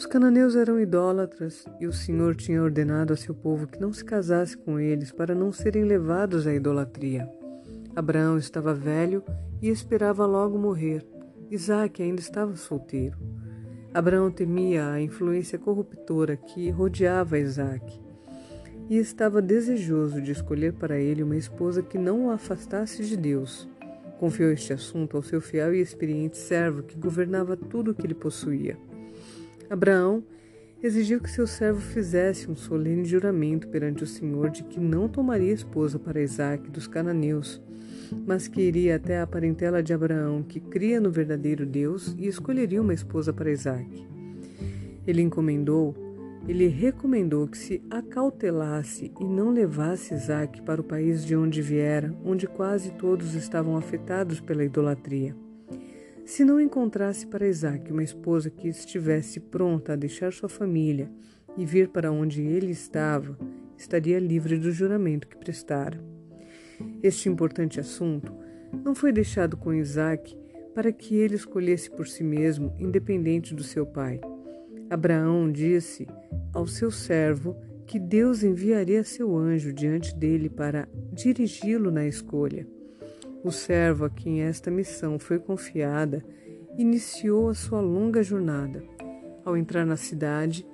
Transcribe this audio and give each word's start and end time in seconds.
Os 0.00 0.06
cananeus 0.06 0.56
eram 0.56 0.80
idólatras 0.80 1.66
e 1.78 1.86
o 1.86 1.92
Senhor 1.92 2.34
tinha 2.34 2.62
ordenado 2.62 3.12
a 3.12 3.16
seu 3.16 3.34
povo 3.34 3.66
que 3.66 3.78
não 3.78 3.92
se 3.92 4.02
casasse 4.02 4.56
com 4.56 4.80
eles 4.80 5.12
para 5.12 5.34
não 5.34 5.52
serem 5.52 5.84
levados 5.84 6.46
à 6.46 6.54
idolatria. 6.54 7.28
Abraão 7.94 8.38
estava 8.38 8.72
velho 8.72 9.22
e 9.60 9.68
esperava 9.68 10.24
logo 10.24 10.56
morrer. 10.56 11.06
Isaac 11.50 12.02
ainda 12.02 12.18
estava 12.18 12.56
solteiro. 12.56 13.18
Abraão 13.92 14.30
temia 14.30 14.88
a 14.88 15.02
influência 15.02 15.58
corruptora 15.58 16.34
que 16.34 16.70
rodeava 16.70 17.38
Isaac 17.38 18.00
e 18.88 18.96
estava 18.96 19.42
desejoso 19.42 20.22
de 20.22 20.32
escolher 20.32 20.72
para 20.72 20.98
ele 20.98 21.22
uma 21.22 21.36
esposa 21.36 21.82
que 21.82 21.98
não 21.98 22.28
o 22.28 22.30
afastasse 22.30 23.04
de 23.04 23.18
Deus. 23.18 23.68
Confiou 24.18 24.50
este 24.50 24.72
assunto 24.72 25.18
ao 25.18 25.22
seu 25.22 25.42
fiel 25.42 25.74
e 25.74 25.80
experiente 25.82 26.38
servo 26.38 26.82
que 26.82 26.98
governava 26.98 27.54
tudo 27.54 27.90
o 27.90 27.94
que 27.94 28.06
ele 28.06 28.14
possuía. 28.14 28.78
Abraão 29.70 30.24
exigiu 30.82 31.20
que 31.20 31.30
seu 31.30 31.46
servo 31.46 31.80
fizesse 31.80 32.50
um 32.50 32.56
solene 32.56 33.04
juramento 33.04 33.68
perante 33.68 34.02
o 34.02 34.06
Senhor 34.06 34.50
de 34.50 34.64
que 34.64 34.80
não 34.80 35.08
tomaria 35.08 35.52
esposa 35.52 35.96
para 35.96 36.20
Isaac 36.20 36.68
dos 36.68 36.88
cananeus, 36.88 37.62
mas 38.26 38.48
que 38.48 38.60
iria 38.60 38.96
até 38.96 39.20
a 39.20 39.26
parentela 39.28 39.80
de 39.80 39.94
Abraão, 39.94 40.42
que 40.42 40.58
cria 40.58 41.00
no 41.00 41.08
verdadeiro 41.08 41.64
Deus, 41.64 42.16
e 42.18 42.26
escolheria 42.26 42.82
uma 42.82 42.92
esposa 42.92 43.32
para 43.32 43.52
Isaac. 43.52 44.08
Ele 45.06 45.22
encomendou, 45.22 45.94
ele 46.48 46.66
recomendou 46.66 47.46
que 47.46 47.56
se 47.56 47.80
acautelasse 47.88 49.12
e 49.20 49.24
não 49.24 49.50
levasse 49.50 50.14
Isaac 50.14 50.62
para 50.62 50.80
o 50.80 50.84
país 50.84 51.24
de 51.24 51.36
onde 51.36 51.62
viera, 51.62 52.12
onde 52.24 52.48
quase 52.48 52.90
todos 52.94 53.36
estavam 53.36 53.76
afetados 53.76 54.40
pela 54.40 54.64
idolatria. 54.64 55.32
Se 56.24 56.44
não 56.44 56.60
encontrasse 56.60 57.26
para 57.26 57.48
Isaac 57.48 57.90
uma 57.90 58.02
esposa 58.02 58.50
que 58.50 58.68
estivesse 58.68 59.40
pronta 59.40 59.92
a 59.92 59.96
deixar 59.96 60.32
sua 60.32 60.48
família 60.48 61.10
e 61.56 61.64
vir 61.64 61.88
para 61.88 62.12
onde 62.12 62.42
ele 62.42 62.70
estava, 62.70 63.36
estaria 63.76 64.18
livre 64.18 64.56
do 64.56 64.70
juramento 64.70 65.26
que 65.26 65.36
prestara. 65.36 66.00
Este 67.02 67.28
importante 67.28 67.80
assunto 67.80 68.32
não 68.84 68.94
foi 68.94 69.12
deixado 69.12 69.56
com 69.56 69.74
Isaac 69.74 70.36
para 70.74 70.92
que 70.92 71.16
ele 71.16 71.34
escolhesse 71.34 71.90
por 71.90 72.06
si 72.06 72.22
mesmo, 72.22 72.72
independente 72.78 73.54
do 73.54 73.64
seu 73.64 73.84
pai. 73.84 74.20
Abraão 74.88 75.50
disse 75.50 76.06
ao 76.52 76.66
seu 76.66 76.90
servo 76.90 77.56
que 77.86 77.98
Deus 77.98 78.44
enviaria 78.44 79.02
seu 79.02 79.36
anjo 79.36 79.72
diante 79.72 80.14
dele 80.14 80.48
para 80.48 80.88
dirigi-lo 81.12 81.90
na 81.90 82.06
escolha. 82.06 82.66
O 83.42 83.50
servo 83.50 84.04
a 84.04 84.10
quem 84.10 84.42
esta 84.42 84.70
missão 84.70 85.18
foi 85.18 85.38
confiada 85.38 86.22
iniciou 86.76 87.48
a 87.48 87.54
sua 87.54 87.80
longa 87.80 88.22
jornada. 88.22 88.82
Ao 89.44 89.56
entrar 89.56 89.86
na 89.86 89.96
cidade, 89.96 90.66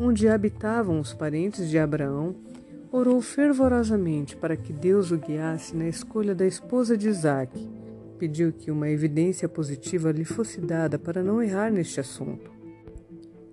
onde 0.00 0.26
habitavam 0.26 0.98
os 1.00 1.12
parentes 1.12 1.68
de 1.68 1.78
Abraão, 1.78 2.34
orou 2.90 3.20
fervorosamente 3.20 4.36
para 4.36 4.56
que 4.56 4.72
Deus 4.72 5.10
o 5.10 5.18
guiasse 5.18 5.76
na 5.76 5.86
escolha 5.86 6.34
da 6.34 6.46
esposa 6.46 6.96
de 6.96 7.08
Isaac. 7.08 7.68
Pediu 8.18 8.52
que 8.52 8.70
uma 8.70 8.88
evidência 8.88 9.48
positiva 9.48 10.10
lhe 10.10 10.24
fosse 10.24 10.60
dada 10.60 10.98
para 10.98 11.22
não 11.22 11.42
errar 11.42 11.70
neste 11.70 12.00
assunto. 12.00 12.50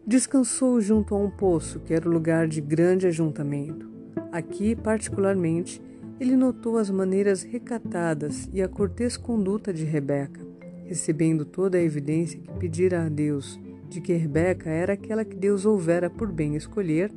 Descansou 0.08 0.80
junto 0.80 1.14
a 1.14 1.18
um 1.18 1.30
poço, 1.30 1.80
que 1.80 1.94
era 1.94 2.08
o 2.08 2.12
lugar 2.12 2.48
de 2.48 2.62
grande 2.62 3.06
ajuntamento. 3.06 3.90
Aqui, 4.32 4.76
particularmente, 4.76 5.82
ele 6.22 6.36
notou 6.36 6.78
as 6.78 6.88
maneiras 6.92 7.42
recatadas 7.42 8.48
e 8.54 8.62
a 8.62 8.68
cortês 8.68 9.18
conduta 9.18 9.74
de 9.74 9.84
Rebeca, 9.84 10.40
recebendo 10.86 11.44
toda 11.44 11.80
a 11.80 11.82
evidência 11.82 12.40
que 12.40 12.54
pedira 12.60 13.04
a 13.04 13.10
Deus 13.10 13.60
de 13.90 14.00
que 14.00 14.14
Rebeca 14.14 14.70
era 14.70 14.94
aquela 14.94 15.26
que 15.26 15.36
Deus 15.36 15.66
houvera 15.66 16.12
por 16.12 16.32
bem 16.32 16.56
escolher 16.56 17.12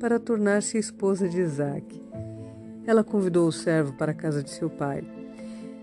para 0.00 0.18
tornar-se 0.18 0.76
esposa 0.76 1.28
de 1.28 1.40
Isaac. 1.40 2.02
Ela 2.84 3.04
convidou 3.04 3.46
o 3.46 3.52
servo 3.52 3.92
para 3.92 4.10
a 4.10 4.14
casa 4.16 4.42
de 4.42 4.50
seu 4.50 4.68
pai. 4.68 5.04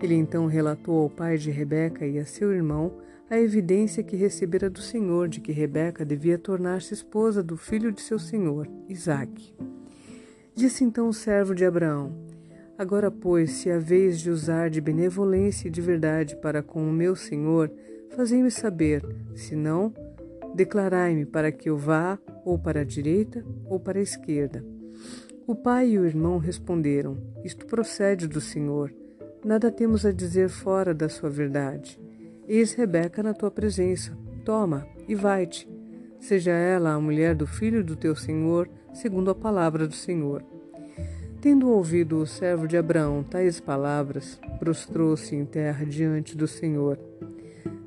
Ele 0.03 0.15
então 0.15 0.45
relatou 0.45 1.03
ao 1.03 1.09
pai 1.09 1.37
de 1.37 1.49
Rebeca 1.49 2.05
e 2.05 2.19
a 2.19 2.25
seu 2.25 2.51
irmão 2.51 2.91
a 3.29 3.39
evidência 3.39 4.03
que 4.03 4.17
recebera 4.17 4.69
do 4.69 4.81
Senhor 4.81 5.29
de 5.29 5.39
que 5.39 5.53
Rebeca 5.53 6.03
devia 6.03 6.37
tornar-se 6.37 6.93
esposa 6.93 7.41
do 7.41 7.55
filho 7.55 7.93
de 7.93 8.01
seu 8.01 8.19
senhor, 8.19 8.67
Isaque. 8.89 9.53
Disse 10.53 10.83
então 10.83 11.07
o 11.07 11.13
servo 11.13 11.55
de 11.55 11.63
Abraão: 11.63 12.36
Agora, 12.77 13.09
pois, 13.09 13.51
se 13.51 13.71
a 13.71 13.79
vez 13.79 14.19
de 14.19 14.29
usar 14.29 14.69
de 14.69 14.79
benevolência 14.79 15.67
e 15.67 15.71
de 15.71 15.81
verdade 15.81 16.35
para 16.35 16.61
com 16.61 16.87
o 16.87 16.93
meu 16.93 17.15
senhor, 17.15 17.71
fazei-me 18.15 18.51
saber, 18.51 19.03
se 19.33 19.55
não, 19.55 19.91
declarai-me 20.53 21.25
para 21.25 21.51
que 21.51 21.69
eu 21.69 21.77
vá 21.77 22.19
ou 22.45 22.59
para 22.59 22.81
a 22.81 22.85
direita 22.85 23.43
ou 23.65 23.79
para 23.79 23.97
a 23.97 24.03
esquerda. 24.03 24.63
O 25.47 25.55
pai 25.55 25.91
e 25.91 25.99
o 25.99 26.05
irmão 26.05 26.37
responderam: 26.37 27.17
Isto 27.43 27.65
procede 27.65 28.27
do 28.27 28.41
Senhor. 28.41 28.93
Nada 29.43 29.71
temos 29.71 30.05
a 30.05 30.11
dizer 30.11 30.49
fora 30.49 30.93
da 30.93 31.09
sua 31.09 31.29
verdade. 31.29 31.99
Eis 32.47 32.73
Rebeca 32.73 33.23
na 33.23 33.33
tua 33.33 33.49
presença. 33.49 34.17
Toma 34.43 34.87
e 35.07 35.15
vai-te. 35.15 35.67
Seja 36.19 36.51
ela 36.51 36.93
a 36.93 36.99
mulher 36.99 37.35
do 37.35 37.47
filho 37.47 37.83
do 37.83 37.95
teu 37.95 38.15
senhor, 38.15 38.69
segundo 38.93 39.31
a 39.31 39.35
palavra 39.35 39.87
do 39.87 39.93
Senhor. 39.93 40.43
Tendo 41.39 41.69
ouvido 41.69 42.17
o 42.17 42.25
servo 42.25 42.67
de 42.67 42.75
Abraão 42.75 43.23
tais 43.23 43.59
palavras, 43.59 44.39
prostrou-se 44.59 45.35
em 45.35 45.45
terra 45.45 45.85
diante 45.85 46.35
do 46.35 46.47
Senhor. 46.47 46.99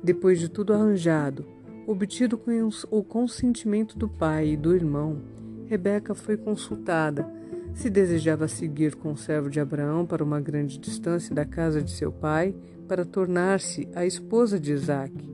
Depois 0.01 0.39
de 0.39 0.47
tudo 0.47 0.73
arranjado, 0.73 1.45
obtido 1.85 2.37
com 2.37 2.69
o 2.89 3.03
consentimento 3.03 3.97
do 3.97 4.07
pai 4.07 4.51
e 4.51 4.57
do 4.57 4.73
irmão, 4.73 5.21
Rebeca 5.67 6.15
foi 6.15 6.37
consultada 6.37 7.27
se 7.73 7.89
desejava 7.89 8.47
seguir 8.47 8.95
com 8.95 9.13
o 9.13 9.17
servo 9.17 9.49
de 9.49 9.59
Abraão 9.59 10.05
para 10.05 10.23
uma 10.23 10.39
grande 10.39 10.77
distância 10.77 11.33
da 11.33 11.45
casa 11.45 11.81
de 11.81 11.91
seu 11.91 12.11
pai 12.11 12.53
para 12.87 13.05
tornar-se 13.05 13.87
a 13.95 14.05
esposa 14.05 14.59
de 14.59 14.73
Isaque. 14.73 15.29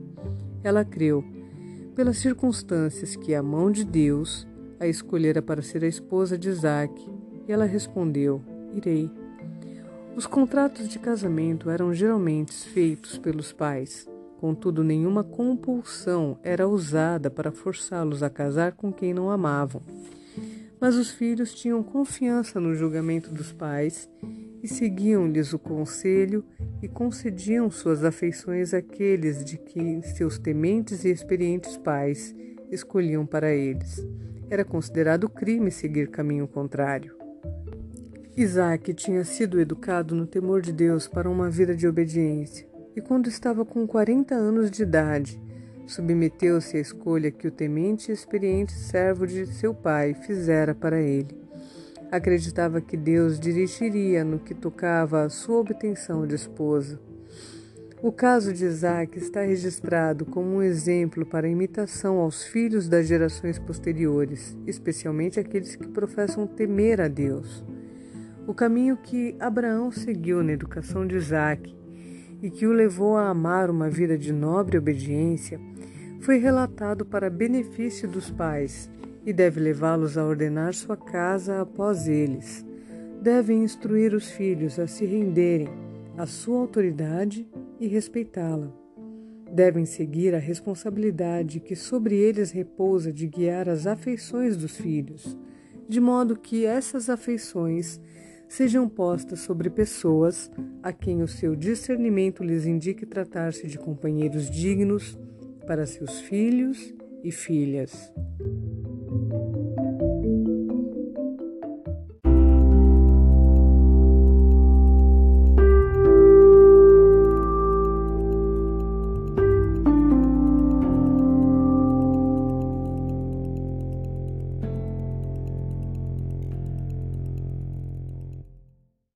Ela 0.62 0.84
creu, 0.84 1.24
pelas 1.94 2.18
circunstâncias, 2.18 3.16
que 3.16 3.34
a 3.34 3.42
mão 3.42 3.70
de 3.70 3.84
Deus 3.84 4.46
a 4.78 4.86
escolhera 4.86 5.42
para 5.42 5.62
ser 5.62 5.82
a 5.82 5.88
esposa 5.88 6.38
de 6.38 6.50
e 6.50 7.17
ela 7.52 7.64
respondeu: 7.64 8.42
Irei. 8.74 9.10
Os 10.14 10.26
contratos 10.26 10.88
de 10.88 10.98
casamento 10.98 11.70
eram 11.70 11.94
geralmente 11.94 12.52
feitos 12.52 13.16
pelos 13.18 13.52
pais. 13.52 14.08
Contudo, 14.40 14.84
nenhuma 14.84 15.24
compulsão 15.24 16.38
era 16.42 16.68
usada 16.68 17.30
para 17.30 17.50
forçá-los 17.50 18.22
a 18.22 18.30
casar 18.30 18.72
com 18.72 18.92
quem 18.92 19.12
não 19.12 19.30
amavam. 19.30 19.82
Mas 20.80 20.94
os 20.94 21.10
filhos 21.10 21.54
tinham 21.54 21.82
confiança 21.82 22.60
no 22.60 22.74
julgamento 22.74 23.32
dos 23.32 23.52
pais 23.52 24.08
e 24.62 24.68
seguiam-lhes 24.68 25.52
o 25.52 25.58
conselho 25.58 26.44
e 26.82 26.88
concediam 26.88 27.70
suas 27.70 28.04
afeições 28.04 28.72
àqueles 28.72 29.44
de 29.44 29.56
que 29.56 30.02
seus 30.02 30.38
tementes 30.38 31.04
e 31.04 31.10
experientes 31.10 31.76
pais 31.76 32.34
escolhiam 32.70 33.26
para 33.26 33.52
eles. 33.52 34.04
Era 34.48 34.64
considerado 34.64 35.28
crime 35.28 35.70
seguir 35.70 36.08
caminho 36.08 36.46
contrário. 36.46 37.17
Isaac 38.40 38.94
tinha 38.94 39.24
sido 39.24 39.60
educado 39.60 40.14
no 40.14 40.24
temor 40.24 40.62
de 40.62 40.72
Deus 40.72 41.08
para 41.08 41.28
uma 41.28 41.50
vida 41.50 41.74
de 41.74 41.88
obediência, 41.88 42.68
e 42.94 43.00
quando 43.00 43.26
estava 43.26 43.64
com 43.64 43.84
40 43.84 44.32
anos 44.32 44.70
de 44.70 44.84
idade, 44.84 45.42
submeteu-se 45.88 46.76
à 46.76 46.80
escolha 46.80 47.32
que 47.32 47.48
o 47.48 47.50
temente 47.50 48.12
e 48.12 48.14
experiente 48.14 48.74
servo 48.74 49.26
de 49.26 49.44
seu 49.44 49.74
pai 49.74 50.14
fizera 50.14 50.72
para 50.72 51.00
ele. 51.00 51.36
Acreditava 52.12 52.80
que 52.80 52.96
Deus 52.96 53.40
dirigiria 53.40 54.22
no 54.22 54.38
que 54.38 54.54
tocava 54.54 55.24
à 55.24 55.28
sua 55.28 55.58
obtenção 55.58 56.24
de 56.24 56.36
esposa. 56.36 57.00
O 58.00 58.12
caso 58.12 58.52
de 58.52 58.64
Isaac 58.64 59.18
está 59.18 59.42
registrado 59.42 60.24
como 60.24 60.58
um 60.58 60.62
exemplo 60.62 61.26
para 61.26 61.48
imitação 61.48 62.20
aos 62.20 62.44
filhos 62.44 62.88
das 62.88 63.08
gerações 63.08 63.58
posteriores, 63.58 64.56
especialmente 64.64 65.40
aqueles 65.40 65.74
que 65.74 65.88
professam 65.88 66.46
temer 66.46 67.00
a 67.00 67.08
Deus. 67.08 67.64
O 68.48 68.54
caminho 68.54 68.96
que 68.96 69.36
Abraão 69.38 69.92
seguiu 69.92 70.42
na 70.42 70.52
educação 70.52 71.06
de 71.06 71.14
Isaac 71.14 71.76
e 72.40 72.48
que 72.48 72.66
o 72.66 72.72
levou 72.72 73.14
a 73.14 73.28
amar 73.28 73.68
uma 73.68 73.90
vida 73.90 74.16
de 74.16 74.32
nobre 74.32 74.78
obediência 74.78 75.60
foi 76.20 76.38
relatado 76.38 77.04
para 77.04 77.28
benefício 77.28 78.08
dos 78.08 78.30
pais 78.30 78.90
e 79.26 79.34
deve 79.34 79.60
levá-los 79.60 80.16
a 80.16 80.24
ordenar 80.24 80.72
sua 80.72 80.96
casa 80.96 81.60
após 81.60 82.08
eles. 82.08 82.64
Devem 83.20 83.64
instruir 83.64 84.14
os 84.14 84.30
filhos 84.30 84.78
a 84.78 84.86
se 84.86 85.04
renderem 85.04 85.68
à 86.16 86.24
sua 86.24 86.58
autoridade 86.58 87.46
e 87.78 87.86
respeitá-la. 87.86 88.72
Devem 89.52 89.84
seguir 89.84 90.34
a 90.34 90.38
responsabilidade 90.38 91.60
que 91.60 91.76
sobre 91.76 92.16
eles 92.16 92.50
repousa 92.50 93.12
de 93.12 93.26
guiar 93.26 93.68
as 93.68 93.86
afeições 93.86 94.56
dos 94.56 94.74
filhos, 94.74 95.38
de 95.86 96.00
modo 96.00 96.34
que 96.34 96.64
essas 96.64 97.10
afeições 97.10 98.00
sejam 98.48 98.88
postas 98.88 99.40
sobre 99.40 99.68
pessoas 99.70 100.50
a 100.82 100.92
quem 100.92 101.22
o 101.22 101.28
seu 101.28 101.54
discernimento 101.54 102.42
lhes 102.42 102.64
indique 102.66 103.06
tratar-se 103.06 103.66
de 103.66 103.78
companheiros 103.78 104.50
dignos 104.50 105.18
para 105.66 105.86
seus 105.86 106.20
filhos 106.20 106.94
e 107.22 107.30
filhas. 107.30 108.12